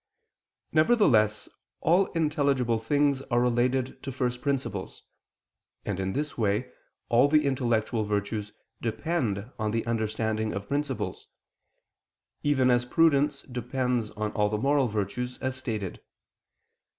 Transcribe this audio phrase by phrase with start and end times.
[0.71, 1.47] Nevertheless,
[1.79, 5.03] all intelligible things are related to first principles.
[5.85, 6.71] And in this way,
[7.09, 8.51] all the intellectual virtues
[8.81, 11.27] depend on the understanding of principles;
[12.41, 16.01] even as prudence depends on the moral virtues, as stated.